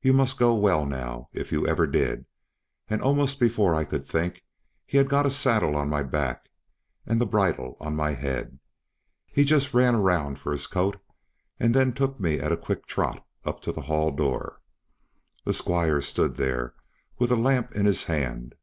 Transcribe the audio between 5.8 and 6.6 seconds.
my back